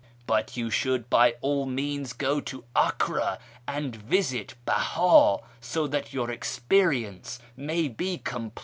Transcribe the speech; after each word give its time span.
But 0.25 0.57
you 0.57 0.71
should 0.71 1.11
by 1.11 1.33
all 1.41 1.67
means 1.67 2.11
go 2.13 2.39
to 2.41 2.63
Acre, 2.75 3.37
and 3.67 3.95
visit 3.95 4.55
Beha, 4.65 5.37
so 5.59 5.85
that 5.85 6.11
your 6.11 6.31
experience 6.31 7.37
may 7.55 7.87
be 7.87 8.17
comj^lete." 8.17 8.57